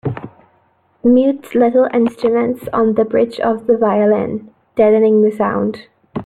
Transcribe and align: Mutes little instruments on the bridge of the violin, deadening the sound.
Mutes 1.03 1.53
little 1.53 1.87
instruments 1.93 2.67
on 2.73 2.95
the 2.95 3.05
bridge 3.05 3.39
of 3.39 3.67
the 3.67 3.77
violin, 3.77 4.49
deadening 4.75 5.21
the 5.21 5.29
sound. 5.31 5.89